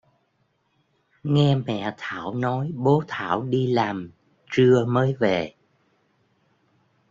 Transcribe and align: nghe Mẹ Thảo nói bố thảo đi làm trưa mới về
nghe 1.23 1.55
Mẹ 1.55 1.93
Thảo 1.97 2.33
nói 2.35 2.71
bố 2.75 3.03
thảo 3.07 3.43
đi 3.43 3.67
làm 3.67 4.11
trưa 4.51 4.85
mới 4.87 5.13
về 5.13 5.55